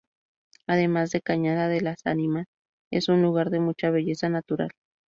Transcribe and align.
Además, 0.65 1.13
la 1.13 1.19
Cañada 1.19 1.67
de 1.67 1.79
las 1.79 1.99
Ánimas 2.07 2.47
es 2.91 3.07
un 3.07 3.21
lugar 3.21 3.51
de 3.51 3.59
mucha 3.59 3.91
belleza 3.91 4.29
natural. 4.29 4.71